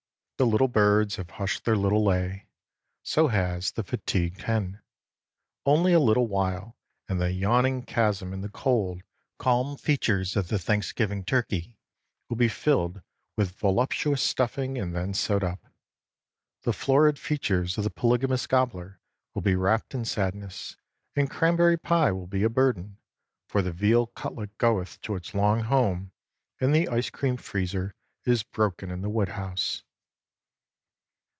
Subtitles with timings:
[0.37, 2.47] The little birds have hushed their little lay.
[3.03, 4.81] So has the fatigued hen.
[5.67, 9.03] Only a little while, and the yawning chasm in the cold,
[9.37, 11.77] calm features of the Thanksgiving turkey
[12.27, 13.03] will be filled
[13.37, 15.59] with voluptuous stuffing and then sewed up.
[16.63, 18.99] The florid features of the polygamous gobbler
[19.35, 20.75] will be wrapped in sadness,
[21.15, 22.97] and cranberry pie will be a burden,
[23.47, 26.13] for the veal cutlet goeth to its long home,
[26.59, 27.93] and the ice cream freezer
[28.25, 29.83] is broken in the woodhouse.